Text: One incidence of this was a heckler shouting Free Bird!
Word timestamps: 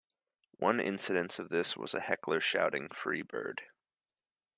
One 0.57 0.79
incidence 0.79 1.37
of 1.37 1.49
this 1.49 1.77
was 1.77 1.93
a 1.93 1.99
heckler 1.99 2.41
shouting 2.41 2.89
Free 2.89 3.21
Bird! 3.21 3.61